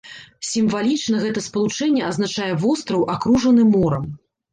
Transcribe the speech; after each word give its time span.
Сімвалічна 0.51 1.19
гэта 1.25 1.43
спалучэнне 1.47 2.01
азначае 2.07 2.47
востраў, 2.63 3.05
акружаны 3.17 3.67
морам. 3.75 4.09